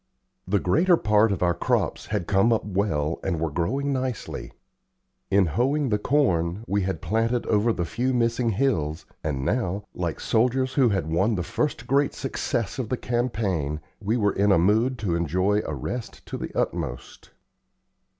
The 0.47 0.57
greater 0.57 0.97
part 0.97 1.31
of 1.31 1.43
our 1.43 1.53
crops 1.53 2.07
had 2.07 2.25
come 2.25 2.51
up 2.51 2.65
well 2.65 3.19
and 3.23 3.39
were 3.39 3.51
growing 3.51 3.93
nicely. 3.93 4.51
In 5.29 5.45
hoeing 5.45 5.89
the 5.89 5.99
corn, 5.99 6.63
we 6.67 6.81
had 6.81 7.03
planted 7.03 7.45
over 7.45 7.71
the 7.71 7.85
few 7.85 8.11
missing 8.11 8.49
hills, 8.49 9.05
and 9.23 9.45
now, 9.45 9.83
like 9.93 10.19
soldiers 10.19 10.73
who 10.73 10.89
had 10.89 11.05
won 11.05 11.35
the 11.35 11.43
first 11.43 11.85
great 11.85 12.15
success 12.15 12.79
of 12.79 12.89
the 12.89 12.97
campaign, 12.97 13.79
we 14.01 14.17
were 14.17 14.33
in 14.33 14.51
a 14.51 14.57
mood 14.57 14.97
to 14.97 15.13
enjoy 15.13 15.59
a 15.67 15.75
rest 15.75 16.25
to 16.25 16.35
the 16.35 16.49
utmost. 16.57 17.29